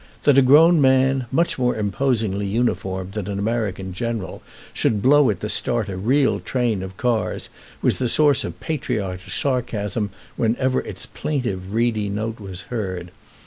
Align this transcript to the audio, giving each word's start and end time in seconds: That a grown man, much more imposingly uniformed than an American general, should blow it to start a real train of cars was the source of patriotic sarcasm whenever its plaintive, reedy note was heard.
That 0.23 0.39
a 0.39 0.41
grown 0.41 0.81
man, 0.81 1.27
much 1.31 1.59
more 1.59 1.75
imposingly 1.75 2.47
uniformed 2.47 3.11
than 3.11 3.27
an 3.27 3.37
American 3.37 3.93
general, 3.93 4.41
should 4.73 4.99
blow 4.99 5.29
it 5.29 5.41
to 5.41 5.47
start 5.49 5.89
a 5.89 5.95
real 5.95 6.39
train 6.39 6.81
of 6.81 6.97
cars 6.97 7.51
was 7.83 7.99
the 7.99 8.09
source 8.09 8.43
of 8.43 8.59
patriotic 8.59 9.21
sarcasm 9.29 10.09
whenever 10.37 10.79
its 10.79 11.05
plaintive, 11.05 11.71
reedy 11.71 12.09
note 12.09 12.39
was 12.39 12.61
heard. 12.73 13.11